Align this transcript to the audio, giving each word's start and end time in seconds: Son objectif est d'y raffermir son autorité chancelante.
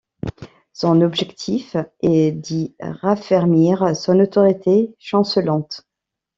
Son 0.73 0.99
objectif 1.01 1.75
est 2.01 2.31
d'y 2.31 2.75
raffermir 2.79 3.95
son 3.95 4.19
autorité 4.19 4.95
chancelante. 4.97 5.85